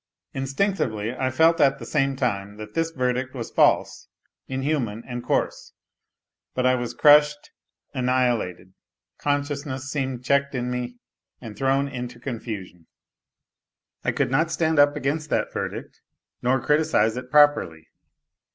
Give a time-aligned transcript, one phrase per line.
[0.33, 4.07] Instinctively I felt at the same time that tin's verdict was false,
[4.47, 5.73] inhuman, and coarse;
[6.55, 7.51] but I was crushed,
[7.93, 8.73] annihilated;
[9.19, 10.97] consciousness seemed checked in me
[11.39, 12.87] and thrown into confusion;
[14.03, 16.01] I could not stand up against that verdict,
[16.41, 17.89] nor criticize it properly.